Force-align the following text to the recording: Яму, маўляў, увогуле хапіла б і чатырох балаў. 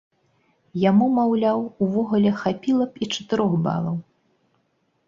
Яму, 0.83 1.05
маўляў, 1.17 1.59
увогуле 1.89 2.33
хапіла 2.41 2.83
б 2.95 3.05
і 3.05 3.13
чатырох 3.13 3.53
балаў. 3.69 3.95